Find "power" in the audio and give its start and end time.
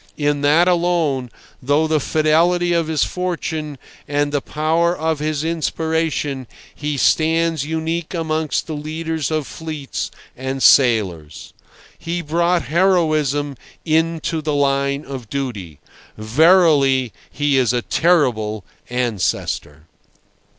4.41-4.97